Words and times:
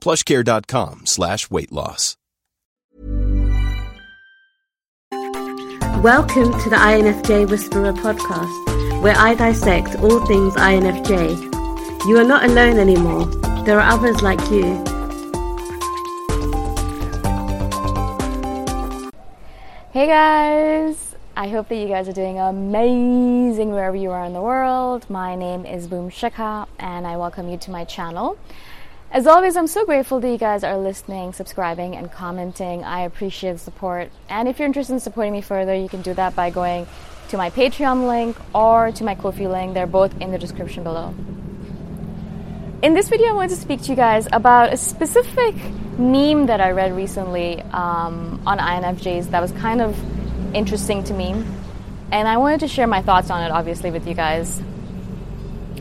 plushcare.com 0.00 1.06
slash 1.06 1.50
weight 1.50 1.72
loss. 1.72 2.16
Welcome 6.02 6.52
to 6.60 6.70
the 6.70 6.76
INFJ 6.76 7.48
Whisperer 7.48 7.92
podcast, 7.92 9.02
where 9.02 9.14
I 9.16 9.34
dissect 9.34 9.96
all 9.96 10.24
things 10.26 10.54
INFJ. 10.54 12.06
You 12.06 12.18
are 12.18 12.24
not 12.24 12.44
alone 12.44 12.78
anymore. 12.78 13.24
There 13.64 13.80
are 13.80 13.90
others 13.92 14.22
like 14.22 14.38
you. 14.50 14.84
Hey 19.92 20.06
guys! 20.06 21.14
I 21.36 21.48
hope 21.48 21.68
that 21.68 21.76
you 21.76 21.88
guys 21.88 22.08
are 22.08 22.12
doing 22.12 22.38
amazing 22.38 23.70
wherever 23.70 23.96
you 23.96 24.10
are 24.10 24.24
in 24.24 24.34
the 24.34 24.40
world. 24.42 25.08
My 25.10 25.34
name 25.34 25.64
is 25.66 25.86
Boom 25.88 26.10
Shikha 26.10 26.66
and 26.78 27.06
I 27.06 27.16
welcome 27.16 27.48
you 27.48 27.56
to 27.58 27.70
my 27.70 27.84
channel. 27.84 28.38
As 29.10 29.26
always, 29.26 29.56
I'm 29.56 29.68
so 29.68 29.86
grateful 29.86 30.18
that 30.20 30.28
you 30.28 30.36
guys 30.36 30.64
are 30.64 30.76
listening, 30.76 31.32
subscribing, 31.32 31.94
and 31.94 32.10
commenting. 32.10 32.82
I 32.82 33.02
appreciate 33.02 33.52
the 33.52 33.58
support. 33.58 34.10
And 34.28 34.48
if 34.48 34.58
you're 34.58 34.66
interested 34.66 34.94
in 34.94 35.00
supporting 35.00 35.32
me 35.32 35.40
further, 35.40 35.74
you 35.74 35.88
can 35.88 36.02
do 36.02 36.12
that 36.14 36.34
by 36.34 36.50
going 36.50 36.86
to 37.28 37.36
my 37.36 37.50
Patreon 37.50 38.08
link 38.08 38.36
or 38.52 38.90
to 38.92 39.04
my 39.04 39.14
Ko-fi 39.14 39.46
link. 39.46 39.74
They're 39.74 39.86
both 39.86 40.20
in 40.20 40.32
the 40.32 40.38
description 40.38 40.82
below. 40.82 41.14
In 42.82 42.94
this 42.94 43.08
video, 43.08 43.28
I 43.28 43.32
wanted 43.32 43.54
to 43.54 43.60
speak 43.60 43.80
to 43.82 43.90
you 43.90 43.96
guys 43.96 44.28
about 44.32 44.72
a 44.72 44.76
specific 44.76 45.54
meme 45.98 46.46
that 46.46 46.60
I 46.60 46.72
read 46.72 46.94
recently 46.94 47.62
um, 47.62 48.42
on 48.44 48.58
INFJs 48.58 49.30
that 49.30 49.40
was 49.40 49.52
kind 49.52 49.80
of 49.80 49.96
interesting 50.54 51.04
to 51.04 51.14
me. 51.14 51.32
And 52.10 52.28
I 52.28 52.36
wanted 52.36 52.60
to 52.60 52.68
share 52.68 52.86
my 52.86 53.02
thoughts 53.02 53.30
on 53.30 53.42
it, 53.44 53.50
obviously, 53.50 53.90
with 53.92 54.06
you 54.06 54.14
guys. 54.14 54.60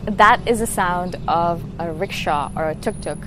That 0.03 0.47
is 0.47 0.59
the 0.59 0.67
sound 0.67 1.15
of 1.27 1.63
a 1.79 1.91
rickshaw 1.91 2.51
or 2.55 2.69
a 2.69 2.75
tuk 2.75 2.99
tuk. 3.01 3.19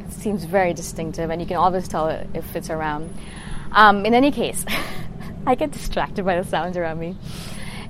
It 0.00 0.12
seems 0.12 0.44
very 0.44 0.74
distinctive, 0.74 1.30
and 1.30 1.40
you 1.40 1.46
can 1.46 1.56
always 1.56 1.88
tell 1.88 2.08
if 2.08 2.56
it's 2.56 2.70
around. 2.70 3.12
Um, 3.72 4.04
in 4.04 4.14
any 4.14 4.30
case, 4.30 4.64
I 5.46 5.54
get 5.54 5.70
distracted 5.70 6.24
by 6.24 6.40
the 6.40 6.48
sounds 6.48 6.76
around 6.76 6.98
me. 6.98 7.16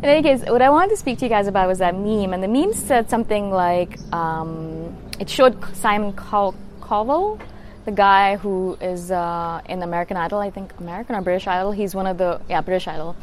In 0.03 0.09
any 0.09 0.23
case, 0.23 0.43
what 0.49 0.63
I 0.63 0.71
wanted 0.71 0.91
to 0.91 0.97
speak 0.97 1.19
to 1.19 1.27
you 1.27 1.29
guys 1.29 1.47
about 1.47 1.69
was 1.69 1.79
that 1.79 1.95
meme, 1.95 2.33
and 2.33 2.43
the 2.43 2.49
meme 2.49 2.73
said 2.73 3.09
something 3.09 3.51
like 3.51 3.99
um, 4.13 4.97
it 5.21 5.31
showed 5.31 5.65
Simon 5.77 6.13
Cowell, 6.13 7.39
the 7.85 7.93
guy 7.93 8.37
who 8.37 8.77
is 8.81 9.11
uh, 9.11 9.61
in 9.69 9.83
American 9.83 10.17
Idol, 10.17 10.41
I 10.41 10.51
think 10.51 10.73
American 10.79 11.15
or 11.15 11.23
British 11.23 11.47
Idol. 11.47 11.73
He's 11.73 11.95
one 11.95 12.07
of 12.07 12.19
the 12.19 12.41
yeah 12.49 12.61
British 12.61 12.89
Idol. 12.89 13.17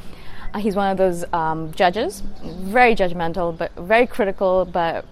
Uh, 0.54 0.60
he's 0.60 0.76
one 0.76 0.92
of 0.92 0.98
those 0.98 1.26
um, 1.34 1.72
judges, 1.74 2.22
very 2.44 2.96
judgmental, 2.96 3.56
but 3.56 3.76
very 3.76 4.08
critical. 4.08 4.66
But 4.66 5.06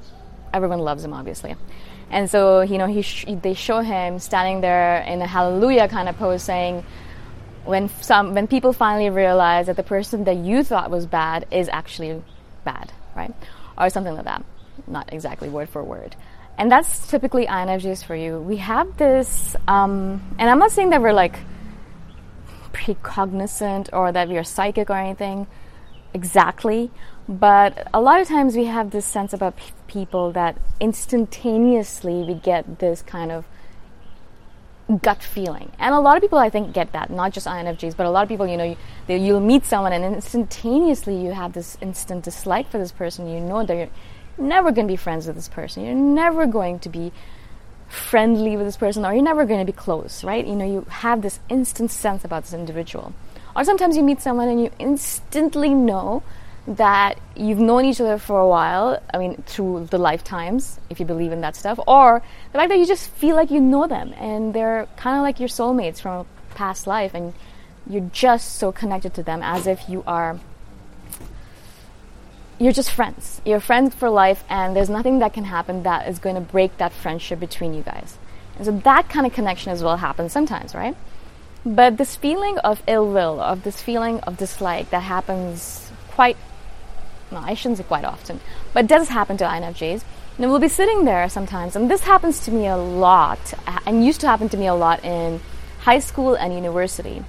everyone 0.53 0.79
loves 0.79 1.03
him, 1.03 1.13
obviously. 1.13 1.55
And 2.09 2.29
so 2.29 2.61
you 2.61 2.77
know 2.77 2.87
he 2.87 3.01
sh- 3.01 3.25
they 3.27 3.53
show 3.53 3.79
him 3.81 4.19
standing 4.19 4.61
there 4.61 5.01
in 5.01 5.21
a 5.21 5.27
hallelujah 5.27 5.87
kind 5.87 6.07
of 6.09 6.17
pose, 6.17 6.43
saying, 6.43 6.83
"When 7.65 7.89
some 8.01 8.33
when 8.33 8.47
people 8.47 8.73
finally 8.73 9.09
realize 9.09 9.67
that 9.67 9.75
the 9.75 9.83
person 9.83 10.23
that 10.23 10.37
you 10.37 10.63
thought 10.63 10.89
was 10.89 11.05
bad 11.05 11.45
is 11.51 11.69
actually 11.69 12.21
bad, 12.63 12.91
right?" 13.15 13.33
Or 13.77 13.89
something 13.89 14.15
like 14.15 14.25
that. 14.25 14.43
not 14.87 15.11
exactly 15.11 15.49
word 15.49 15.67
for 15.69 15.83
word. 15.83 16.15
And 16.57 16.71
that's 16.71 17.07
typically 17.07 17.45
INFJs 17.45 18.03
for 18.05 18.15
you. 18.15 18.39
We 18.39 18.57
have 18.57 18.97
this, 18.97 19.55
um, 19.67 20.21
and 20.39 20.49
I'm 20.49 20.59
not 20.59 20.71
saying 20.71 20.89
that 20.91 21.01
we're 21.01 21.13
like 21.13 21.37
precognizant 22.73 23.89
or 23.93 24.11
that 24.11 24.27
we 24.29 24.37
are 24.37 24.43
psychic 24.43 24.89
or 24.89 24.97
anything 24.97 25.47
exactly, 26.13 26.91
but 27.27 27.87
a 27.93 28.01
lot 28.01 28.21
of 28.21 28.27
times 28.27 28.55
we 28.55 28.65
have 28.65 28.91
this 28.91 29.05
sense 29.05 29.33
about 29.33 29.57
p- 29.57 29.71
people 29.87 30.31
that 30.31 30.57
instantaneously 30.79 32.23
we 32.23 32.33
get 32.33 32.79
this 32.79 33.01
kind 33.01 33.31
of 33.31 33.45
gut 35.01 35.21
feeling. 35.21 35.71
And 35.79 35.93
a 35.93 35.99
lot 35.99 36.15
of 36.15 36.21
people, 36.21 36.39
I 36.39 36.49
think, 36.49 36.73
get 36.73 36.93
that, 36.93 37.09
not 37.09 37.33
just 37.33 37.45
INFJs, 37.45 37.97
but 37.97 38.05
a 38.05 38.09
lot 38.09 38.23
of 38.23 38.29
people, 38.29 38.47
you 38.47 38.55
know, 38.55 38.63
you, 38.63 38.77
they, 39.07 39.17
you'll 39.17 39.41
meet 39.41 39.65
someone 39.65 39.91
and 39.91 40.15
instantaneously 40.15 41.21
you 41.21 41.31
have 41.33 41.53
this 41.53 41.77
instant 41.81 42.23
dislike 42.23 42.71
for 42.71 42.77
this 42.77 42.93
person. 42.93 43.27
You 43.29 43.41
know 43.41 43.65
that 43.65 43.75
you're 43.75 43.89
never 44.37 44.71
going 44.71 44.87
to 44.87 44.91
be 44.91 44.97
friends 44.97 45.27
with 45.27 45.35
this 45.35 45.49
person. 45.49 45.83
You're 45.85 45.95
never 45.95 46.45
going 46.45 46.79
to 46.79 46.89
be 46.89 47.11
friendly 47.87 48.57
with 48.57 48.65
this 48.65 48.77
person 48.77 49.05
or 49.05 49.13
you're 49.13 49.23
never 49.23 49.45
going 49.45 49.59
to 49.59 49.65
be 49.65 49.75
close, 49.75 50.23
right? 50.23 50.45
You 50.45 50.55
know, 50.55 50.65
you 50.65 50.85
have 50.89 51.21
this 51.21 51.39
instant 51.49 51.91
sense 51.91 52.23
about 52.23 52.43
this 52.43 52.53
individual. 52.53 53.13
Or 53.55 53.63
sometimes 53.63 53.97
you 53.97 54.03
meet 54.03 54.21
someone 54.21 54.47
and 54.47 54.61
you 54.61 54.71
instantly 54.79 55.69
know 55.69 56.23
that 56.67 57.17
you've 57.35 57.59
known 57.59 57.85
each 57.85 58.01
other 58.01 58.17
for 58.17 58.39
a 58.39 58.47
while, 58.47 59.01
I 59.13 59.17
mean, 59.17 59.41
through 59.45 59.87
the 59.89 59.97
lifetimes, 59.97 60.79
if 60.89 60.99
you 60.99 61.05
believe 61.05 61.31
in 61.31 61.39
that 61.41 61.55
stuff, 61.55 61.79
or 61.87 62.21
the 62.51 62.59
fact 62.59 62.69
that 62.69 62.77
you 62.77 62.85
just 62.85 63.09
feel 63.11 63.35
like 63.37 63.49
you 63.49 63.61
know 63.61 63.87
them 63.87 64.13
and 64.17 64.53
they're 64.53 64.87
kind 64.97 65.17
of 65.17 65.23
like 65.23 65.39
your 65.39 65.47
soulmates 65.47 66.01
from 66.01 66.25
a 66.25 66.55
past 66.55 66.85
life 66.85 67.13
and 67.13 67.33
you're 67.89 68.09
just 68.11 68.55
so 68.55 68.71
connected 68.71 69.13
to 69.13 69.23
them 69.23 69.41
as 69.41 69.65
if 69.65 69.87
you 69.87 70.03
are 70.05 70.39
you're 72.59 72.71
just 72.71 72.91
friends. 72.91 73.41
You're 73.45 73.59
friends 73.59 73.95
for 73.95 74.09
life, 74.09 74.43
and 74.49 74.75
there's 74.75 74.89
nothing 74.89 75.19
that 75.19 75.33
can 75.33 75.45
happen 75.45 75.83
that 75.83 76.07
is 76.07 76.19
going 76.19 76.35
to 76.35 76.41
break 76.41 76.77
that 76.77 76.93
friendship 76.93 77.39
between 77.39 77.73
you 77.73 77.83
guys. 77.83 78.17
And 78.57 78.65
so 78.65 78.71
that 78.71 79.09
kind 79.09 79.25
of 79.25 79.33
connection 79.33 79.71
as 79.71 79.83
well 79.83 79.97
happens 79.97 80.31
sometimes, 80.31 80.73
right? 80.73 80.95
But 81.65 81.97
this 81.97 82.15
feeling 82.15 82.57
of 82.59 82.81
ill 82.87 83.11
will, 83.11 83.39
of 83.39 83.63
this 83.63 83.81
feeling 83.81 84.19
of 84.21 84.37
dislike 84.37 84.89
that 84.89 85.03
happens 85.03 85.91
quite 86.11 86.37
no, 87.31 87.39
I 87.39 87.53
shouldn't 87.55 87.77
say 87.77 87.83
quite 87.83 88.05
often, 88.05 88.39
but 88.73 88.87
does 88.87 89.09
happen 89.09 89.37
to 89.37 89.43
INFJs. 89.43 90.03
And 90.37 90.51
we'll 90.51 90.59
be 90.59 90.67
sitting 90.67 91.05
there 91.05 91.27
sometimes, 91.29 91.75
and 91.75 91.89
this 91.89 92.01
happens 92.01 92.39
to 92.41 92.51
me 92.51 92.67
a 92.67 92.77
lot, 92.77 93.39
and 93.85 94.05
used 94.05 94.21
to 94.21 94.27
happen 94.27 94.49
to 94.49 94.57
me 94.57 94.67
a 94.67 94.75
lot 94.75 95.03
in 95.03 95.41
high 95.79 95.99
school 95.99 96.35
and 96.35 96.53
university 96.53 97.23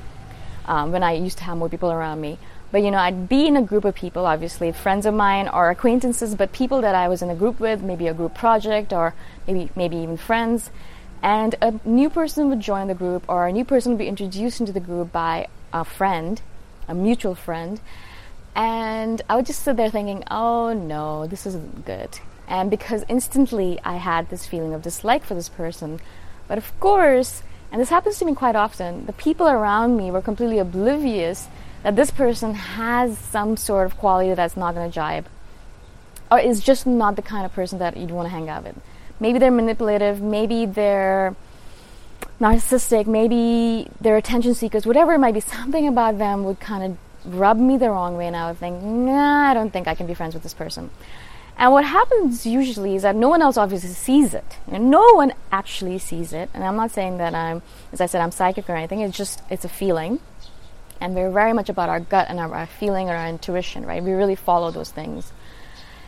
um, 0.67 0.93
when 0.93 1.03
I 1.03 1.13
used 1.13 1.39
to 1.39 1.45
have 1.45 1.57
more 1.57 1.71
people 1.71 1.91
around 1.91 2.21
me. 2.21 2.39
But 2.70 2.82
you 2.82 2.91
know, 2.91 2.99
I'd 2.99 3.29
be 3.29 3.47
in 3.47 3.56
a 3.56 3.62
group 3.62 3.85
of 3.85 3.94
people, 3.94 4.26
obviously 4.26 4.73
friends 4.73 5.06
of 5.06 5.15
mine 5.15 5.49
or 5.49 5.70
acquaintances, 5.70 6.35
but 6.35 6.53
people 6.53 6.82
that 6.82 6.94
I 6.94 7.09
was 7.09 7.23
in 7.23 7.31
a 7.31 7.35
group 7.35 7.61
with, 7.61 7.82
maybe 7.82 8.09
a 8.09 8.15
group 8.15 8.35
project 8.35 8.93
or 8.93 9.15
maybe 9.47 9.70
maybe 9.75 9.97
even 9.97 10.17
friends. 10.17 10.70
And 11.23 11.55
a 11.61 11.81
new 11.85 12.11
person 12.11 12.49
would 12.49 12.61
join 12.61 12.87
the 12.87 12.94
group, 12.94 13.25
or 13.29 13.47
a 13.47 13.53
new 13.53 13.65
person 13.65 13.93
would 13.93 13.99
be 13.99 14.06
introduced 14.06 14.61
into 14.61 14.73
the 14.73 14.81
group 14.81 15.11
by 15.11 15.49
a 15.73 15.85
friend, 15.85 16.41
a 16.87 16.94
mutual 16.94 17.35
friend, 17.35 17.81
and 18.55 19.23
I 19.29 19.37
would 19.37 19.47
just 19.47 19.62
sit 19.62 19.76
there 19.76 19.91
thinking, 19.91 20.25
oh 20.31 20.73
no, 20.73 21.26
this 21.26 21.47
isn't 21.47 21.85
good. 21.85 22.19
And 22.47 22.71
because 22.71 23.05
instantly 23.09 23.79
I 23.85 23.97
had 23.97 24.31
this 24.31 24.47
feeling 24.47 24.75
of 24.75 24.82
dislike 24.82 25.25
for 25.25 25.35
this 25.35 25.49
person. 25.49 26.00
But 26.47 26.59
of 26.59 26.79
course, 26.81 27.43
and 27.71 27.81
this 27.81 27.91
happens 27.91 28.19
to 28.19 28.25
me 28.25 28.35
quite 28.35 28.56
often, 28.56 29.06
the 29.06 29.12
people 29.12 29.49
around 29.49 29.97
me 29.97 30.11
were 30.11 30.23
completely 30.23 30.59
oblivious 30.59 31.49
that 31.83 31.97
this 31.97 32.11
person 32.11 32.55
has 32.55 33.19
some 33.19 33.57
sort 33.57 33.87
of 33.87 33.97
quality 33.97 34.35
that's 34.35 34.57
not 34.57 34.75
going 34.75 34.91
to 34.91 34.95
jibe 34.95 35.27
or 36.31 36.39
is 36.39 36.61
just 36.61 36.87
not 36.87 37.17
the 37.17 37.23
kind 37.23 37.45
of 37.45 37.53
person 37.53 37.79
that 37.79 37.97
you'd 37.97 38.11
want 38.11 38.27
to 38.27 38.31
hang 38.31 38.49
out 38.49 38.65
with. 38.65 38.77
Maybe 39.21 39.39
they're 39.39 39.51
manipulative, 39.51 40.21
maybe 40.21 40.67
they're 40.67 41.35
narcissistic, 42.41 43.07
maybe 43.07 43.89
they're 44.01 44.17
attention 44.17 44.55
seekers, 44.55 44.87
whatever 44.87 45.15
it 45.15 45.19
might 45.19 45.35
be, 45.35 45.41
something 45.41 45.89
about 45.89 46.19
them 46.19 46.45
would 46.45 46.61
kind 46.61 46.85
of 47.25 47.35
rub 47.35 47.59
me 47.59 47.77
the 47.77 47.91
wrong 47.91 48.17
way 48.17 48.27
and 48.27 48.37
I 48.37 48.49
would 48.49 48.59
think, 48.59 48.83
nah, 48.83 49.51
I 49.51 49.55
don't 49.55 49.73
think 49.73 49.89
I 49.89 49.95
can 49.95 50.07
be 50.07 50.15
friends 50.15 50.35
with 50.35 50.43
this 50.43 50.55
person. 50.55 50.91
And 51.57 51.73
what 51.73 51.85
happens 51.85 52.47
usually 52.47 52.95
is 52.95 53.03
that 53.03 53.17
no 53.17 53.29
one 53.29 53.43
else 53.43 53.57
obviously 53.57 53.91
sees 53.91 54.33
it. 54.33 54.59
You 54.69 54.75
know, 54.75 54.79
no 54.79 55.15
one 55.15 55.33
actually 55.51 55.99
sees 55.99 56.33
it. 56.33 56.49
And 56.55 56.63
I'm 56.63 56.77
not 56.77 56.93
saying 56.93 57.19
that 57.19 57.35
I'm, 57.35 57.63
as 57.93 58.01
I 58.01 58.07
said, 58.07 58.21
I'm 58.21 58.31
psychic 58.31 58.71
or 58.71 58.77
anything. 58.77 59.01
It's 59.01 59.17
just, 59.17 59.43
it's 59.51 59.65
a 59.65 59.69
feeling. 59.69 60.21
And 61.00 61.15
we're 61.15 61.31
very 61.31 61.53
much 61.53 61.69
about 61.69 61.89
our 61.89 62.00
gut 62.00 62.27
and 62.29 62.41
our, 62.41 62.53
our 62.55 62.67
feeling 62.67 63.09
and 63.09 63.17
our 63.17 63.29
intuition, 63.29 63.87
right? 63.87 64.03
We 64.03 64.12
really 64.12 64.35
follow 64.35 64.71
those 64.71 64.91
things. 64.91 65.33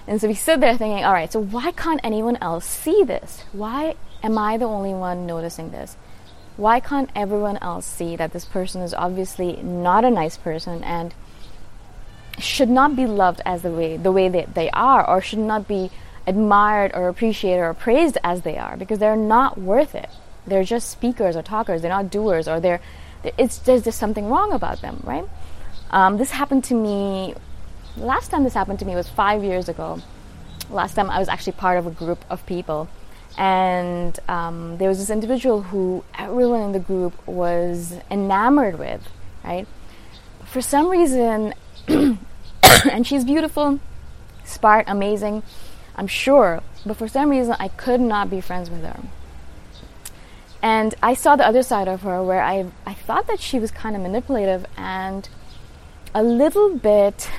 And 0.06 0.20
so 0.20 0.28
we 0.28 0.34
sit 0.34 0.60
there 0.60 0.76
thinking, 0.76 1.04
all 1.04 1.12
right, 1.12 1.32
so 1.32 1.40
why 1.40 1.72
can't 1.72 2.00
anyone 2.02 2.37
else 2.40 2.64
see 2.64 3.04
this? 3.04 3.44
Why 3.52 3.94
am 4.22 4.37
I 4.38 4.56
the 4.56 4.64
only 4.64 4.94
one 4.94 5.26
noticing 5.26 5.70
this? 5.70 5.96
why 6.60 6.78
can't 6.78 7.08
everyone 7.16 7.56
else 7.62 7.87
see 7.87 8.16
that 8.16 8.32
this 8.32 8.44
person 8.44 8.82
is 8.82 8.92
obviously 8.92 9.56
not 9.62 10.04
a 10.04 10.10
nice 10.10 10.37
person 10.37 10.84
and 10.84 11.14
should 12.38 12.69
not 12.69 12.94
be 12.94 13.06
loved 13.06 13.40
as 13.46 13.62
the 13.62 13.70
way 13.70 13.96
the 13.96 14.12
way 14.12 14.28
that 14.28 14.54
they 14.54 14.70
are 14.70 15.06
or 15.08 15.20
should 15.22 15.38
not 15.38 15.66
be 15.66 15.90
admired 16.26 16.90
or 16.94 17.08
appreciated 17.08 17.60
or 17.60 17.72
praised 17.72 18.19
as 18.22 18.42
they 18.42 18.58
are 18.58 18.76
because 18.76 18.98
they're 18.98 19.16
not 19.16 19.58
worth 19.58 19.94
it 19.94 20.10
they're 20.46 20.62
just 20.62 20.90
speakers 20.90 21.34
or 21.34 21.42
talkers 21.42 21.81
they're 21.81 21.90
not 21.90 22.10
doers 22.10 22.46
or 22.46 22.60
they're 22.60 22.81
it's 23.25 23.58
there's 23.58 23.82
just 23.82 23.99
something 23.99 24.28
wrong 24.28 24.52
about 24.52 24.81
them 24.81 25.00
right 25.05 25.28
um, 25.90 26.17
this 26.17 26.31
happened 26.31 26.64
to 26.64 26.75
me 26.75 27.34
last 27.96 28.31
time 28.31 28.44
this 28.44 28.55
happened 28.55 28.78
to 28.78 28.84
me 28.84 28.94
was 28.94 29.08
five 29.08 29.43
years 29.43 29.69
ago 29.69 30.00
last 30.70 30.94
time 30.94 31.11
i 31.11 31.19
was 31.19 31.28
actually 31.28 31.52
part 31.52 31.78
of 31.78 31.87
a 31.87 31.90
group 31.90 32.25
of 32.31 32.44
people 32.46 32.88
and 33.37 34.19
um, 34.28 34.76
there 34.78 34.88
was 34.88 34.99
this 34.99 35.11
individual 35.11 35.62
who 35.62 36.05
everyone 36.19 36.61
in 36.62 36.72
the 36.72 36.78
group 36.78 37.14
was 37.26 37.94
enamored 38.11 38.78
with, 38.78 39.02
right? 39.44 39.66
For 40.44 40.61
some 40.61 40.90
reason, 40.90 41.55
and 41.88 43.06
she's 43.06 43.25
beautiful, 43.25 43.81
smart, 44.44 44.84
amazing, 44.88 45.43
I'm 45.96 46.06
sure, 46.06 46.62
but 46.84 46.96
for 46.96 47.08
some 47.08 47.31
reason 47.31 47.56
I 47.58 47.69
could 47.69 48.00
not 48.00 48.31
be 48.31 48.40
friends 48.40 48.69
with 48.69 48.82
her. 48.82 49.00
And 50.62 50.94
I 51.02 51.14
saw 51.14 51.36
the 51.36 51.46
other 51.46 51.62
side 51.62 51.88
of 51.88 52.02
her 52.02 52.22
where 52.22 52.42
I, 52.42 52.66
I 52.84 52.94
thought 52.94 53.26
that 53.28 53.40
she 53.40 53.58
was 53.58 53.70
kind 53.70 53.96
of 53.96 54.02
manipulative 54.02 54.66
and 54.76 55.28
a 56.14 56.22
little 56.22 56.76
bit 56.76 57.30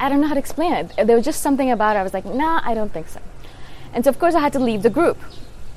I 0.00 0.08
don't 0.08 0.20
know 0.20 0.26
how 0.26 0.34
to 0.34 0.40
explain 0.40 0.72
it. 0.72 1.06
There 1.06 1.16
was 1.16 1.24
just 1.24 1.42
something 1.42 1.70
about 1.70 1.96
it. 1.96 2.00
I 2.00 2.02
was 2.02 2.14
like, 2.14 2.24
nah, 2.24 2.60
I 2.64 2.74
don't 2.74 2.92
think 2.92 3.08
so. 3.08 3.20
And 3.92 4.04
so, 4.04 4.10
of 4.10 4.18
course, 4.18 4.34
I 4.34 4.40
had 4.40 4.52
to 4.54 4.58
leave 4.58 4.82
the 4.82 4.90
group 4.90 5.18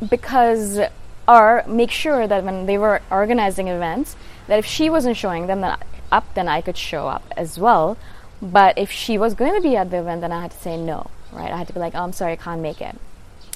because, 0.09 0.79
or 1.27 1.63
make 1.67 1.91
sure 1.91 2.27
that 2.27 2.43
when 2.43 2.65
they 2.65 2.77
were 2.77 3.01
organizing 3.11 3.67
events, 3.67 4.15
that 4.47 4.57
if 4.57 4.65
she 4.65 4.89
wasn't 4.89 5.17
showing 5.17 5.47
them 5.47 5.63
up, 5.63 6.33
then 6.33 6.47
I 6.47 6.61
could 6.61 6.77
show 6.77 7.07
up 7.07 7.23
as 7.35 7.59
well. 7.59 7.97
But 8.41 8.77
if 8.77 8.89
she 8.89 9.17
was 9.17 9.33
going 9.33 9.53
to 9.53 9.61
be 9.61 9.75
at 9.75 9.91
the 9.91 9.99
event, 9.99 10.21
then 10.21 10.31
I 10.31 10.41
had 10.41 10.51
to 10.51 10.57
say 10.57 10.77
no, 10.77 11.09
right? 11.31 11.51
I 11.51 11.57
had 11.57 11.67
to 11.67 11.73
be 11.73 11.79
like, 11.79 11.93
oh, 11.95 12.03
I'm 12.03 12.13
sorry, 12.13 12.33
I 12.33 12.37
can't 12.37 12.61
make 12.61 12.81
it. 12.81 12.97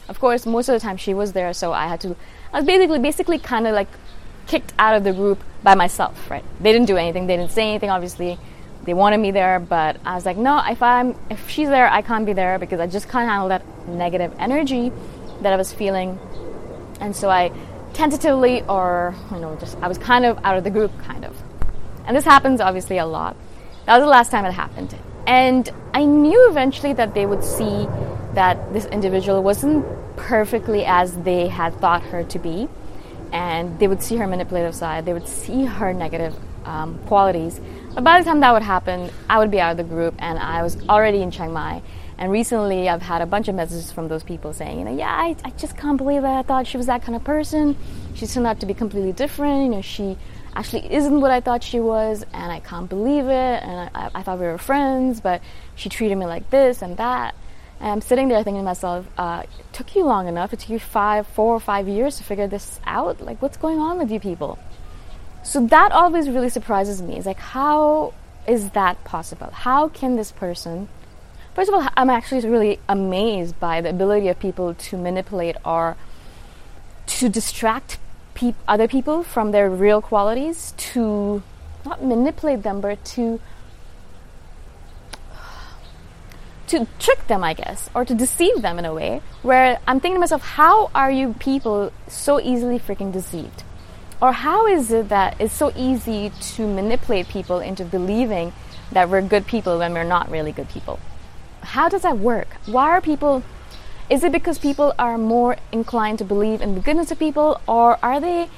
Of 0.08 0.20
course, 0.20 0.46
most 0.46 0.70
of 0.70 0.74
the 0.74 0.80
time 0.80 0.98
she 0.98 1.14
was 1.14 1.34
there, 1.34 1.54
so 1.54 1.72
I 1.72 1.88
had 1.88 2.02
to. 2.02 2.16
I 2.52 2.58
was 2.58 2.66
basically, 2.66 3.00
basically, 3.00 3.40
kind 3.40 3.68
of 3.68 3.74
like 3.74 3.90
kicked 4.48 4.74
out 4.80 4.96
of 4.96 5.04
the 5.04 5.14
group 5.14 5.44
by 5.62 5.76
myself, 5.76 6.30
right? 6.32 6.44
They 6.60 6.72
didn't 6.72 6.88
do 6.88 6.98
anything. 6.98 7.28
They 7.28 7.38
didn't 7.38 7.52
say 7.52 7.70
anything, 7.70 7.90
obviously 7.90 8.40
they 8.84 8.94
wanted 8.94 9.18
me 9.18 9.32
there, 9.32 9.60
but 9.60 9.98
I 10.06 10.16
was 10.16 10.26
like, 10.26 10.38
no, 10.38 10.62
if 10.68 10.82
I'm 10.82 11.16
if 11.30 11.50
she's 11.50 11.70
there, 11.70 11.90
I 11.90 12.02
can't 12.02 12.26
be 12.26 12.34
there 12.34 12.58
because 12.58 12.80
I 12.80 12.88
just 12.88 13.10
can't 13.10 13.30
handle 13.30 13.50
that 13.50 13.64
negative 13.88 14.34
energy 14.40 14.92
that 15.42 15.54
I 15.54 15.56
was 15.58 15.74
feeling. 15.74 16.18
And 17.00 17.16
so 17.16 17.30
I 17.30 17.52
tentatively 17.94 18.64
or 18.64 19.14
you 19.32 19.40
know, 19.40 19.56
just 19.58 19.78
I 19.82 19.88
was 19.88 19.98
kind 19.98 20.26
of 20.26 20.40
out 20.44 20.58
of 20.58 20.64
the 20.64 20.70
group 20.70 20.92
kind 21.04 21.26
of. 21.26 21.36
And 22.06 22.16
this 22.16 22.26
happens 22.26 22.62
obviously 22.62 22.98
a 22.98 23.06
lot. 23.06 23.36
That 23.86 23.98
was 23.98 24.04
the 24.06 24.10
last 24.10 24.32
time 24.32 24.46
it 24.46 24.54
happened. 24.54 24.96
And 25.28 25.70
I 25.94 26.06
knew 26.06 26.50
eventually 26.50 26.94
that 26.94 27.14
they 27.14 27.26
would 27.26 27.44
see 27.44 27.88
that 28.34 28.74
this 28.74 28.86
individual 28.86 29.44
wasn't 29.44 29.86
perfectly 30.16 30.86
as 30.86 31.16
they 31.18 31.48
had 31.48 31.74
thought 31.80 32.04
her 32.04 32.24
to 32.26 32.40
be. 32.40 32.68
And 33.32 33.78
they 33.80 33.88
would 33.88 34.02
see 34.02 34.18
her 34.18 34.28
manipulative 34.28 34.76
side, 34.76 35.06
they 35.06 35.14
would 35.14 35.28
see 35.28 35.66
her 35.66 35.94
negative 35.94 36.36
um, 36.66 37.00
qualities 37.06 37.60
but 37.94 38.04
by 38.04 38.20
the 38.20 38.26
time 38.26 38.40
that 38.42 38.54
would 38.54 38.62
happen, 38.62 39.10
I 39.30 39.40
would 39.40 39.52
be 39.52 39.60
out 39.60 39.72
of 39.72 39.78
the 39.78 39.84
group 39.84 40.16
and 40.20 40.38
I 40.38 40.62
was 40.62 40.78
already 40.88 41.22
in 41.22 41.32
Chiang 41.32 41.52
Mai. 41.52 41.82
And 42.18 42.32
recently 42.32 42.88
I've 42.88 43.02
had 43.02 43.22
a 43.22 43.26
bunch 43.26 43.48
of 43.48 43.56
messages 43.56 43.92
from 43.92 44.08
those 44.08 44.24
people 44.24 44.54
saying, 44.54 44.80
you 44.80 44.86
know, 44.86 44.96
yeah, 44.96 45.10
I, 45.10 45.36
I 45.44 45.50
just 45.52 45.76
can't 45.76 45.98
believe 45.98 46.22
that 46.22 46.38
I 46.38 46.44
thought 46.44 46.68
she 46.68 46.78
was 46.78 46.86
that 46.86 47.02
kind 47.02 47.16
of 47.16 47.24
person. 47.24 47.76
She 48.14 48.28
turned 48.28 48.46
out 48.46 48.60
to 48.60 48.66
be 48.66 48.74
completely 48.74 49.12
different. 49.12 49.64
You 49.64 49.70
know, 49.70 49.82
she 49.82 50.18
actually 50.56 50.94
isn't 50.94 51.20
what 51.20 51.32
I 51.32 51.40
thought 51.40 51.64
she 51.64 51.80
was, 51.80 52.26
and 52.34 52.52
I 52.52 52.60
can't 52.60 52.90
believe 52.90 53.26
it. 53.26 53.64
And 53.64 53.90
I, 53.96 54.12
I 54.16 54.24
thought 54.24 54.40
we 54.40 54.46
were 54.46 54.58
friends, 54.58 55.22
but 55.22 55.42
she 55.76 55.90
treated 55.90 56.16
me 56.16 56.26
like 56.26 56.50
this 56.50 56.82
and 56.82 56.98
that. 56.98 57.36
And 57.80 57.90
I'm 57.90 58.02
sitting 58.02 58.28
there 58.28 58.44
thinking 58.44 58.62
to 58.62 58.66
myself, 58.66 59.08
uh, 59.18 59.44
it 59.44 59.74
took 59.74 59.96
you 59.96 60.06
long 60.06 60.28
enough. 60.28 60.52
It 60.54 60.60
took 60.60 60.70
you 60.70 60.80
five, 60.80 61.28
four 61.28 61.54
or 61.54 61.60
five 61.60 61.88
years 61.88 62.18
to 62.18 62.24
figure 62.24 62.48
this 62.48 62.80
out. 62.86 63.22
Like, 63.22 63.42
what's 63.42 63.58
going 63.58 63.80
on 63.80 63.98
with 63.98 64.12
you 64.12 64.20
people? 64.20 64.60
So 65.44 65.66
that 65.68 65.92
always 65.92 66.30
really 66.30 66.50
surprises 66.50 67.02
me. 67.02 67.16
It's 67.16 67.26
like, 67.26 67.40
how 67.40 68.14
is 68.46 68.72
that 68.72 69.04
possible? 69.06 69.50
How 69.52 69.88
can 69.88 70.18
this 70.18 70.32
person 70.32 70.90
First 71.60 71.68
of 71.68 71.76
all, 71.76 71.90
I'm 71.98 72.10
actually 72.10 72.48
really 72.48 72.80
amazed 72.88 73.60
by 73.60 73.82
the 73.82 73.90
ability 73.90 74.30
of 74.30 74.40
people 74.40 74.76
to 74.76 74.98
manipulate 74.98 75.58
or 75.66 75.98
to 77.08 77.28
distract 77.28 77.98
pe- 78.34 78.54
other 78.66 78.88
people 78.88 79.24
from 79.24 79.52
their 79.52 79.70
real 79.70 80.02
qualities, 80.02 80.74
to 80.78 81.44
not 81.86 82.02
manipulate 82.02 82.64
them, 82.64 82.80
but 82.80 83.04
to 83.04 83.42
to 86.70 86.88
trick 87.00 87.28
them, 87.28 87.44
I 87.44 87.54
guess, 87.54 87.90
or 87.94 88.06
to 88.06 88.16
deceive 88.16 88.62
them 88.62 88.80
in 88.80 88.86
a 88.86 88.94
way. 88.94 89.22
Where 89.42 89.80
I'm 89.88 90.00
thinking 90.00 90.16
to 90.16 90.20
myself, 90.20 90.42
how 90.42 90.92
are 90.96 91.12
you 91.12 91.36
people 91.40 91.92
so 92.08 92.40
easily 92.40 92.80
freaking 92.80 93.12
deceived? 93.12 93.64
Or 94.22 94.34
how 94.34 94.68
is 94.68 94.92
it 94.92 95.10
that 95.10 95.40
it's 95.40 95.54
so 95.54 95.72
easy 95.76 96.32
to 96.56 96.68
manipulate 96.68 97.28
people 97.28 97.60
into 97.60 97.86
believing 97.86 98.54
that 98.92 99.10
we're 99.10 99.22
good 99.22 99.48
people 99.48 99.80
when 99.80 99.94
we're 99.94 100.04
not 100.04 100.30
really 100.30 100.52
good 100.52 100.70
people? 100.70 101.00
How 101.62 101.90
does 101.90 102.02
that 102.04 102.18
work? 102.18 102.48
Why 102.66 102.90
are 102.90 103.02
people 103.02 103.44
is 104.10 104.24
it 104.24 104.32
because 104.32 104.58
people 104.58 104.94
are 104.98 105.20
more 105.20 105.58
inclined 105.72 106.18
to 106.18 106.26
believe 106.26 106.62
in 106.62 106.74
the 106.74 106.82
goodness 106.82 107.12
of 107.12 107.20
people 107.20 107.62
or 107.68 108.04
are 108.04 108.20
they 108.20 108.50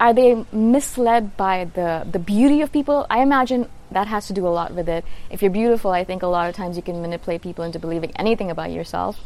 are 0.00 0.14
they 0.14 0.44
misled 0.52 1.36
by 1.36 1.66
the 1.74 2.06
the 2.10 2.18
beauty 2.18 2.62
of 2.62 2.72
people? 2.72 3.06
I 3.10 3.20
imagine 3.20 3.68
that 3.90 4.06
has 4.06 4.26
to 4.26 4.32
do 4.32 4.46
a 4.46 4.50
lot 4.50 4.74
with 4.74 4.88
it. 4.88 5.04
If 5.30 5.42
you're 5.42 5.50
beautiful, 5.50 5.90
I 5.90 6.04
think 6.04 6.22
a 6.22 6.26
lot 6.26 6.48
of 6.48 6.54
times 6.54 6.76
you 6.76 6.82
can 6.82 7.00
manipulate 7.00 7.42
people 7.42 7.64
into 7.64 7.78
believing 7.78 8.12
anything 8.16 8.50
about 8.50 8.70
yourself. 8.70 9.20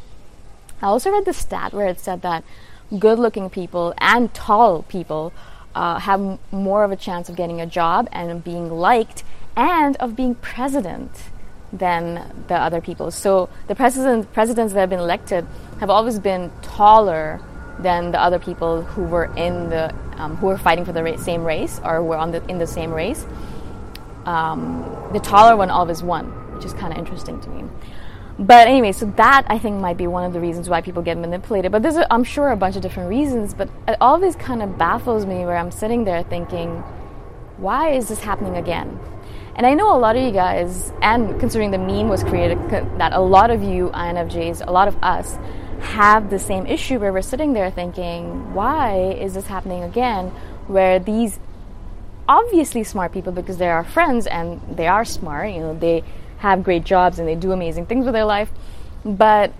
I 0.80 0.86
also 0.86 1.10
read 1.10 1.24
the 1.24 1.32
stat 1.32 1.72
where 1.72 1.88
it 1.88 2.00
said 2.00 2.22
that 2.22 2.44
good 2.98 3.18
looking 3.18 3.48
people 3.50 3.94
and 3.98 4.32
tall 4.34 4.82
people 4.82 5.32
uh, 5.74 5.98
have 6.00 6.20
m- 6.20 6.38
more 6.50 6.84
of 6.84 6.90
a 6.90 6.96
chance 6.96 7.28
of 7.28 7.36
getting 7.36 7.60
a 7.60 7.66
job 7.66 8.08
and 8.12 8.42
being 8.44 8.70
liked 8.70 9.24
and 9.56 9.96
of 9.96 10.16
being 10.16 10.34
president 10.36 11.10
than 11.72 12.44
the 12.48 12.54
other 12.54 12.80
people. 12.80 13.10
So 13.10 13.48
the 13.68 13.74
president, 13.74 14.32
presidents 14.32 14.74
that 14.74 14.80
have 14.80 14.90
been 14.90 15.00
elected 15.00 15.46
have 15.80 15.88
always 15.88 16.18
been 16.18 16.50
taller 16.60 17.40
than 17.78 18.12
the 18.12 18.20
other 18.20 18.38
people 18.38 18.82
who 18.82 19.04
were 19.04 19.32
in 19.36 19.70
the 19.70 19.94
um, 20.18 20.36
who 20.36 20.46
were 20.46 20.58
fighting 20.58 20.84
for 20.84 20.92
the 20.92 21.02
ra- 21.02 21.16
same 21.16 21.44
race 21.44 21.80
or 21.82 22.02
were 22.02 22.16
on 22.16 22.30
the 22.32 22.44
in 22.48 22.58
the 22.58 22.66
same 22.66 22.92
race. 22.92 23.24
Um, 24.24 25.10
the 25.12 25.20
taller 25.20 25.56
one 25.56 25.70
always 25.70 26.02
won, 26.02 26.26
which 26.54 26.64
is 26.64 26.72
kind 26.74 26.92
of 26.92 26.98
interesting 26.98 27.40
to 27.40 27.50
me. 27.50 27.64
But 28.38 28.66
anyway, 28.66 28.92
so 28.92 29.06
that 29.16 29.44
I 29.48 29.58
think 29.58 29.80
might 29.80 29.98
be 29.98 30.06
one 30.06 30.24
of 30.24 30.32
the 30.32 30.40
reasons 30.40 30.68
why 30.68 30.80
people 30.80 31.02
get 31.02 31.18
manipulated. 31.18 31.70
But 31.70 31.82
there's, 31.82 31.96
I'm 32.10 32.24
sure, 32.24 32.50
a 32.50 32.56
bunch 32.56 32.76
of 32.76 32.82
different 32.82 33.10
reasons. 33.10 33.54
But 33.54 33.68
it 33.86 33.96
always 34.00 34.36
kind 34.36 34.62
of 34.62 34.78
baffles 34.78 35.26
me 35.26 35.44
where 35.44 35.56
I'm 35.56 35.70
sitting 35.70 36.04
there 36.04 36.22
thinking, 36.22 36.82
why 37.58 37.90
is 37.90 38.08
this 38.08 38.20
happening 38.20 38.56
again? 38.56 38.98
And 39.54 39.66
I 39.66 39.74
know 39.74 39.94
a 39.94 39.98
lot 39.98 40.16
of 40.16 40.22
you 40.22 40.32
guys, 40.32 40.92
and 41.02 41.38
considering 41.38 41.72
the 41.72 41.78
meme 41.78 42.08
was 42.08 42.24
created, 42.24 42.58
that 42.70 43.12
a 43.12 43.20
lot 43.20 43.50
of 43.50 43.62
you 43.62 43.90
INFJs, 43.90 44.66
a 44.66 44.72
lot 44.72 44.88
of 44.88 44.96
us, 45.02 45.36
have 45.80 46.30
the 46.30 46.38
same 46.38 46.66
issue 46.66 46.98
where 46.98 47.12
we're 47.12 47.20
sitting 47.20 47.52
there 47.52 47.70
thinking, 47.70 48.54
why 48.54 49.12
is 49.12 49.34
this 49.34 49.46
happening 49.46 49.82
again? 49.82 50.28
Where 50.68 50.98
these 50.98 51.38
obviously 52.38 52.82
smart 52.82 53.10
people, 53.12 53.32
because 53.32 53.56
they're 53.58 53.74
our 53.80 53.84
friends 53.96 54.26
and 54.26 54.60
they 54.78 54.86
are 54.86 55.04
smart, 55.04 55.50
you 55.52 55.60
know, 55.60 55.74
they 55.78 56.02
have 56.38 56.64
great 56.68 56.84
jobs 56.84 57.18
and 57.18 57.28
they 57.28 57.34
do 57.34 57.52
amazing 57.52 57.84
things 57.86 58.04
with 58.04 58.14
their 58.14 58.24
life, 58.24 58.50
but 59.04 59.52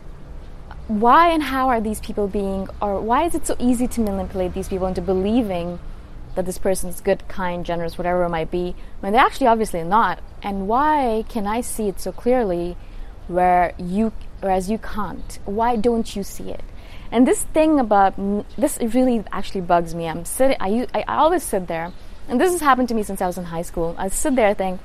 why 0.88 1.30
and 1.30 1.42
how 1.42 1.68
are 1.68 1.80
these 1.80 2.00
people 2.00 2.26
being, 2.26 2.68
or 2.80 3.00
why 3.00 3.24
is 3.24 3.34
it 3.34 3.46
so 3.46 3.54
easy 3.58 3.86
to 3.86 4.00
manipulate 4.00 4.52
these 4.54 4.68
people 4.68 4.86
into 4.86 5.00
believing 5.00 5.78
that 6.34 6.46
this 6.46 6.58
person's 6.58 7.00
good, 7.00 7.20
kind, 7.28 7.64
generous, 7.64 7.98
whatever 7.98 8.24
it 8.24 8.30
might 8.30 8.50
be, 8.50 8.74
when 9.00 9.12
they're 9.12 9.26
actually 9.28 9.46
obviously 9.46 9.84
not? 9.84 10.18
And 10.42 10.66
why 10.66 11.24
can 11.28 11.46
I 11.46 11.60
see 11.60 11.88
it 11.88 12.00
so 12.00 12.10
clearly 12.10 12.76
where 13.28 13.74
you, 13.78 14.12
whereas 14.40 14.70
you 14.70 14.78
can't? 14.78 15.38
Why 15.44 15.76
don't 15.76 16.16
you 16.16 16.22
see 16.22 16.50
it? 16.50 16.64
And 17.10 17.26
this 17.26 17.42
thing 17.56 17.78
about 17.78 18.14
this 18.56 18.78
really 18.80 19.22
actually 19.30 19.60
bugs 19.60 19.94
me. 19.94 20.08
I'm 20.08 20.24
sitting. 20.24 20.56
I, 20.58 20.86
I 20.94 21.02
always 21.24 21.42
sit 21.42 21.66
there, 21.68 21.92
and 22.32 22.40
this 22.40 22.50
has 22.50 22.62
happened 22.62 22.88
to 22.88 22.94
me 22.94 23.02
since 23.02 23.20
I 23.20 23.26
was 23.26 23.36
in 23.36 23.44
high 23.44 23.60
school. 23.60 23.94
I 23.98 24.08
sit 24.08 24.36
there 24.36 24.48
and 24.48 24.56
think, 24.56 24.80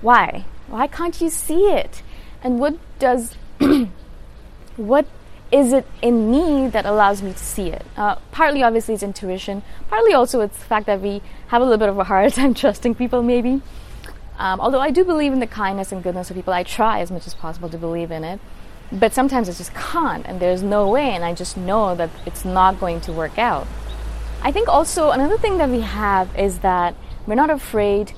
why? 0.00 0.46
Why 0.66 0.86
can't 0.86 1.20
you 1.20 1.28
see 1.28 1.64
it? 1.64 2.02
And 2.42 2.58
what 2.58 2.78
does 2.98 3.34
what 4.76 5.06
is 5.52 5.74
it 5.74 5.86
in 6.00 6.30
me 6.30 6.68
that 6.68 6.86
allows 6.86 7.20
me 7.20 7.34
to 7.34 7.38
see 7.38 7.68
it? 7.68 7.84
Uh, 7.98 8.14
partly, 8.32 8.62
obviously, 8.62 8.94
it's 8.94 9.02
intuition. 9.02 9.62
Partly, 9.90 10.14
also, 10.14 10.40
it's 10.40 10.56
the 10.56 10.64
fact 10.64 10.86
that 10.86 11.02
we 11.02 11.20
have 11.48 11.60
a 11.60 11.64
little 11.66 11.76
bit 11.76 11.90
of 11.90 11.98
a 11.98 12.04
hard 12.04 12.32
time 12.40 12.54
trusting 12.54 12.94
people, 12.94 13.22
maybe. 13.22 13.60
Um, 14.38 14.58
although 14.58 14.80
I 14.80 14.90
do 14.90 15.04
believe 15.04 15.34
in 15.34 15.40
the 15.40 15.46
kindness 15.46 15.92
and 15.92 16.02
goodness 16.02 16.30
of 16.30 16.36
people, 16.36 16.54
I 16.54 16.62
try 16.62 17.00
as 17.00 17.10
much 17.10 17.26
as 17.26 17.34
possible 17.34 17.68
to 17.68 17.76
believe 17.76 18.10
in 18.10 18.24
it. 18.24 18.40
But 18.90 19.12
sometimes 19.12 19.50
I 19.50 19.52
just 19.52 19.74
can't, 19.74 20.24
and 20.24 20.40
there's 20.40 20.62
no 20.62 20.88
way, 20.88 21.10
and 21.10 21.26
I 21.26 21.34
just 21.34 21.58
know 21.58 21.94
that 21.94 22.08
it's 22.24 22.46
not 22.46 22.80
going 22.80 23.02
to 23.02 23.12
work 23.12 23.38
out. 23.38 23.66
I 24.42 24.52
think 24.52 24.68
also 24.68 25.10
another 25.10 25.38
thing 25.38 25.58
that 25.58 25.68
we 25.68 25.80
have 25.80 26.36
is 26.38 26.60
that 26.60 26.94
we're 27.26 27.34
not 27.34 27.50
afraid 27.50 28.12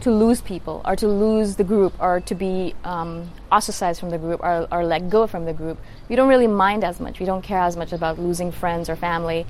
to 0.00 0.10
lose 0.10 0.40
people 0.40 0.82
or 0.84 0.96
to 0.96 1.08
lose 1.08 1.56
the 1.56 1.64
group 1.64 1.94
or 1.98 2.20
to 2.20 2.34
be 2.34 2.74
um, 2.84 3.30
ostracized 3.50 4.00
from 4.00 4.10
the 4.10 4.18
group 4.18 4.40
or, 4.42 4.66
or 4.70 4.84
let 4.84 5.08
go 5.08 5.26
from 5.26 5.44
the 5.44 5.52
group. 5.52 5.78
We 6.08 6.16
don't 6.16 6.28
really 6.28 6.46
mind 6.46 6.84
as 6.84 7.00
much. 7.00 7.20
We 7.20 7.26
don't 7.26 7.42
care 7.42 7.60
as 7.60 7.76
much 7.76 7.92
about 7.92 8.18
losing 8.18 8.52
friends 8.52 8.88
or 8.88 8.96
family. 8.96 9.46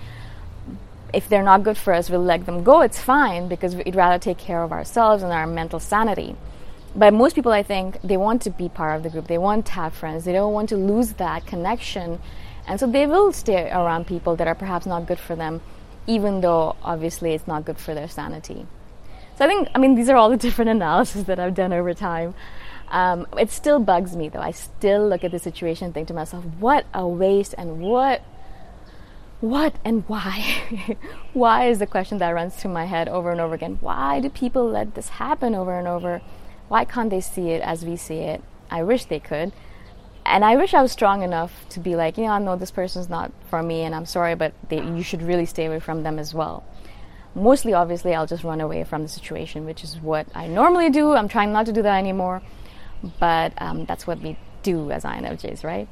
If 1.12 1.28
they're 1.28 1.43
not 1.43 1.62
good 1.62 1.76
for 1.76 1.93
us, 1.93 2.11
we'll 2.11 2.23
let 2.23 2.47
them 2.47 2.64
go. 2.64 2.83
It's 2.83 3.00
fine 3.00 3.49
because 3.49 3.76
we'd 3.76 3.95
rather 3.95 4.19
take 4.19 4.38
care 4.38 4.62
of 4.62 4.73
ourselves 4.73 5.23
and 5.23 5.33
our 5.33 5.47
mental 5.47 5.81
sanity. 5.81 6.37
But 6.97 7.12
most 7.12 7.35
people, 7.35 7.50
I 7.50 7.64
think, 7.64 8.00
they 8.02 8.16
want 8.16 8.43
to 8.43 8.50
be 8.50 8.69
part 8.69 8.97
of 8.97 9.02
the 9.02 9.11
group. 9.11 9.26
They 9.26 9.38
want 9.38 9.66
to 9.66 9.73
have 9.73 9.95
friends. 9.95 10.25
They 10.25 10.33
don't 10.33 10.52
want 10.52 10.69
to 10.69 10.76
lose 10.76 11.14
that 11.14 11.47
connection. 11.47 12.21
And 12.66 12.78
so 12.78 12.87
they 12.87 13.07
will 13.07 13.33
stay 13.33 13.71
around 13.71 14.07
people 14.07 14.37
that 14.37 14.47
are 14.47 14.54
perhaps 14.54 14.87
not 14.87 15.07
good 15.07 15.19
for 15.19 15.35
them, 15.35 15.61
even 16.06 16.40
though 16.40 16.76
obviously 16.82 17.32
it's 17.34 17.46
not 17.46 17.64
good 17.64 17.78
for 17.78 17.94
their 17.94 18.08
sanity. 18.08 18.66
So 19.37 19.44
I 19.44 19.49
think, 19.49 19.68
I 19.75 19.78
mean, 19.78 19.94
these 19.94 20.08
are 20.08 20.16
all 20.16 20.30
the 20.30 20.37
different 20.49 20.70
analyses 20.70 21.25
that 21.25 21.38
I've 21.38 21.54
done 21.54 21.73
over 21.73 21.94
time. 21.94 22.34
Um, 22.88 23.26
it 23.38 23.50
still 23.50 23.80
bugs 23.80 24.14
me 24.14 24.28
though. 24.28 24.40
I 24.40 24.52
still 24.52 25.08
look 25.08 25.25
at 25.25 25.30
the 25.30 25.38
situation 25.38 25.87
and 25.87 25.94
think 25.94 26.08
to 26.08 26.14
myself, 26.14 26.44
what 26.58 26.87
a 26.94 27.06
waste 27.06 27.54
and 27.56 27.80
what, 27.80 28.23
what 29.40 29.75
and 29.84 30.04
why? 30.06 30.96
why 31.32 31.68
is 31.68 31.78
the 31.78 31.87
question 31.87 32.18
that 32.18 32.30
runs 32.30 32.54
through 32.54 32.73
my 32.73 32.84
head 32.84 33.08
over 33.08 33.32
and 33.32 33.40
over 33.40 33.54
again. 33.54 33.78
Why 33.80 34.20
do 34.20 34.28
people 34.28 34.68
let 34.68 34.94
this 34.94 35.08
happen 35.08 35.54
over 35.54 35.76
and 35.78 35.88
over? 35.88 36.23
Why 36.68 36.84
can't 36.84 37.11
they 37.11 37.20
see 37.20 37.50
it 37.50 37.62
as 37.62 37.84
we 37.84 37.96
see 37.96 38.18
it? 38.18 38.42
I 38.70 38.82
wish 38.82 39.06
they 39.06 39.20
could. 39.20 39.52
And 40.26 40.45
I 40.45 40.57
wish 40.57 40.75
I 40.75 40.83
was 40.83 40.93
strong 40.93 41.23
enough 41.23 41.52
to 41.71 41.81
be 41.81 41.97
like, 41.97 42.16
you 42.16 42.25
yeah, 42.25 42.38
no, 42.38 42.57
this 42.57 42.71
person's 42.71 43.09
not 43.09 43.31
for 43.50 43.62
me 43.62 43.83
and 43.83 43.95
I'm 43.95 44.07
sorry, 44.07 44.35
but 44.35 44.54
they, 44.69 44.83
you 44.83 45.02
should 45.02 45.23
really 45.23 45.47
stay 45.47 45.66
away 45.66 45.81
from 45.81 46.02
them 46.02 46.19
as 46.19 46.33
well 46.33 46.64
mostly 47.35 47.75
obviously 47.75 48.14
I'll 48.14 48.26
just 48.26 48.45
run 48.45 48.61
away 48.61 48.85
from 48.85 49.02
the 49.02 49.09
situation, 49.09 49.64
which 49.64 49.85
is 49.85 49.97
what 49.99 50.26
I 50.35 50.47
normally 50.47 50.90
do. 50.90 51.12
I'm 51.12 51.28
trying 51.28 51.52
not 51.52 51.66
to 51.66 51.73
do 51.73 51.83
that 51.83 51.99
anymore, 51.99 52.43
but 53.19 53.52
um, 53.59 53.85
that's 53.87 54.07
what 54.07 54.21
we 54.21 54.37
do 54.62 54.90
as 54.90 55.04
INFJs, 55.04 55.64
right? 55.64 55.88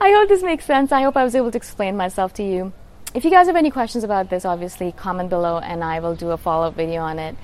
I 0.00 0.10
hope 0.12 0.28
this 0.28 0.42
makes 0.42 0.64
sense. 0.64 0.92
I 0.92 1.02
hope 1.02 1.16
I 1.16 1.24
was 1.24 1.34
able 1.34 1.50
to 1.50 1.56
explain 1.56 1.96
myself 1.96 2.32
to 2.34 2.42
you. 2.42 2.72
If 3.14 3.24
you 3.24 3.30
guys 3.30 3.46
have 3.46 3.56
any 3.56 3.70
questions 3.70 4.04
about 4.04 4.30
this, 4.30 4.44
obviously 4.44 4.92
comment 4.92 5.30
below 5.30 5.58
and 5.58 5.82
I 5.82 6.00
will 6.00 6.14
do 6.14 6.30
a 6.30 6.36
follow 6.36 6.68
up 6.68 6.74
video 6.74 7.02
on 7.02 7.18
it. 7.18 7.36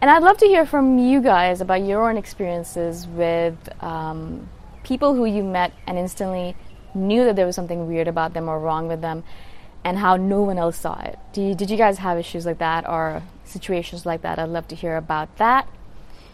And 0.00 0.10
I'd 0.10 0.22
love 0.22 0.38
to 0.38 0.46
hear 0.46 0.66
from 0.66 0.98
you 0.98 1.20
guys 1.20 1.60
about 1.60 1.84
your 1.84 2.08
own 2.08 2.16
experiences 2.16 3.06
with 3.06 3.56
um, 3.82 4.48
people 4.92 5.14
who 5.14 5.24
you 5.24 5.42
met 5.42 5.72
and 5.86 5.96
instantly 5.96 6.54
knew 6.92 7.24
that 7.24 7.34
there 7.34 7.46
was 7.46 7.56
something 7.56 7.88
weird 7.88 8.06
about 8.06 8.34
them 8.34 8.46
or 8.46 8.60
wrong 8.60 8.88
with 8.88 9.00
them 9.00 9.24
and 9.84 9.96
how 9.96 10.16
no 10.16 10.42
one 10.42 10.58
else 10.58 10.76
saw 10.76 11.00
it. 11.00 11.18
You, 11.34 11.54
did 11.54 11.70
you 11.70 11.78
guys 11.78 11.96
have 11.96 12.18
issues 12.18 12.44
like 12.44 12.58
that 12.58 12.86
or 12.86 13.22
situations 13.44 14.04
like 14.04 14.20
that? 14.20 14.38
I'd 14.38 14.50
love 14.50 14.68
to 14.68 14.74
hear 14.74 14.98
about 14.98 15.34
that. 15.38 15.66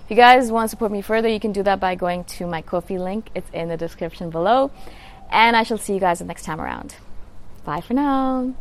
If 0.03 0.11
you 0.11 0.17
guys 0.17 0.51
want 0.51 0.65
to 0.65 0.71
support 0.71 0.91
me 0.91 1.03
further, 1.03 1.29
you 1.29 1.39
can 1.39 1.53
do 1.53 1.63
that 1.63 1.79
by 1.79 1.95
going 1.95 2.25
to 2.25 2.49
my 2.49 2.61
Ko-fi 2.61 2.99
link. 2.99 3.31
It's 3.33 3.49
in 3.53 3.69
the 3.69 3.77
description 3.77 4.29
below. 4.29 4.73
And 5.31 5.57
I 5.57 5.63
shall 5.63 5.79
see 5.79 5.95
you 5.95 6.01
guys 6.01 6.19
the 6.19 6.25
next 6.25 6.43
time 6.43 6.61
around. 6.61 6.97
Bye 7.65 7.81
for 7.81 7.95
now. 7.95 8.55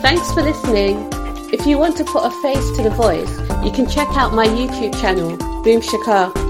Thanks 0.00 0.32
for 0.32 0.42
listening. 0.42 1.08
If 1.52 1.66
you 1.66 1.76
want 1.76 1.96
to 1.96 2.04
put 2.04 2.22
a 2.22 2.30
face 2.42 2.70
to 2.76 2.84
the 2.84 2.90
voice, 2.90 3.32
you 3.64 3.72
can 3.72 3.88
check 3.88 4.06
out 4.10 4.32
my 4.32 4.46
YouTube 4.46 4.94
channel, 5.00 5.36
Boom 5.64 5.80
Shikha. 5.80 6.49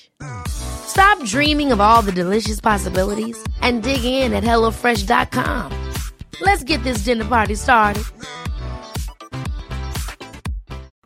Stop 0.47 1.23
dreaming 1.25 1.71
of 1.71 1.79
all 1.79 2.01
the 2.01 2.11
delicious 2.11 2.59
possibilities 2.59 3.41
and 3.61 3.81
dig 3.81 4.03
in 4.03 4.33
at 4.33 4.43
HelloFresh.com. 4.43 5.71
Let's 6.41 6.63
get 6.63 6.83
this 6.83 6.99
dinner 6.99 7.25
party 7.25 7.55
started. 7.55 8.03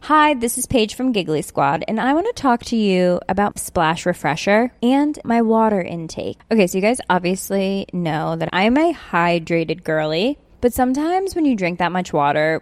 Hi, 0.05 0.35
this 0.35 0.59
is 0.59 0.67
Paige 0.67 0.93
from 0.93 1.13
Giggly 1.13 1.41
Squad, 1.41 1.83
and 1.87 1.99
I 1.99 2.13
want 2.13 2.27
to 2.27 2.39
talk 2.39 2.63
to 2.65 2.75
you 2.75 3.19
about 3.27 3.57
Splash 3.57 4.05
Refresher 4.05 4.71
and 4.83 5.17
my 5.25 5.41
water 5.41 5.81
intake. 5.81 6.37
Okay, 6.51 6.67
so 6.67 6.77
you 6.77 6.83
guys 6.83 7.01
obviously 7.09 7.87
know 7.91 8.35
that 8.35 8.49
I'm 8.53 8.77
a 8.77 8.93
hydrated 8.93 9.83
girly, 9.83 10.37
but 10.61 10.73
sometimes 10.73 11.33
when 11.33 11.45
you 11.45 11.55
drink 11.55 11.79
that 11.79 11.91
much 11.91 12.13
water, 12.13 12.61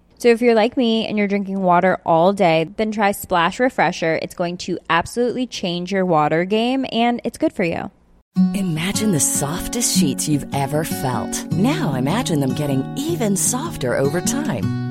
So 0.21 0.27
if 0.27 0.39
you're 0.39 0.53
like 0.53 0.77
me 0.77 1.07
and 1.07 1.17
you're 1.17 1.27
drinking 1.27 1.63
water 1.63 1.99
all 2.05 2.31
day, 2.31 2.69
then 2.77 2.91
try 2.91 3.11
Splash 3.11 3.59
Refresher. 3.59 4.19
It's 4.21 4.35
going 4.35 4.57
to 4.57 4.77
absolutely 4.87 5.47
change 5.47 5.91
your 5.91 6.05
water 6.05 6.45
game 6.45 6.85
and 6.91 7.19
it's 7.23 7.39
good 7.39 7.51
for 7.51 7.63
you. 7.63 7.89
Imagine 8.53 9.13
the 9.13 9.19
softest 9.19 9.97
sheets 9.97 10.29
you've 10.29 10.45
ever 10.53 10.83
felt. 10.83 11.51
Now 11.51 11.95
imagine 11.95 12.39
them 12.39 12.53
getting 12.53 12.85
even 12.95 13.35
softer 13.35 13.95
over 13.95 14.21
time. 14.21 14.90